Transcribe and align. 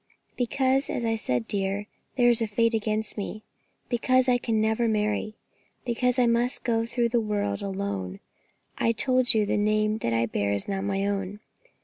"Because, 0.35 0.89
as 0.89 1.05
I 1.05 1.13
said, 1.13 1.47
dear, 1.47 1.85
there 2.15 2.27
is 2.29 2.41
a 2.41 2.47
fate 2.47 2.73
against 2.73 3.19
me; 3.19 3.43
because 3.87 4.27
I 4.27 4.39
can 4.39 4.59
never 4.59 4.87
marry; 4.87 5.35
because 5.85 6.17
I 6.17 6.25
must 6.25 6.63
go 6.63 6.87
through 6.87 7.09
the 7.09 7.19
world 7.21 7.61
alone. 7.61 8.19
I 8.79 8.93
told 8.93 9.35
you 9.35 9.45
that 9.45 9.51
the 9.51 9.57
name 9.57 9.99
I 10.03 10.25
bear 10.25 10.53
is 10.53 10.67
not 10.67 10.83
my 10.85 11.05
own. 11.05 11.39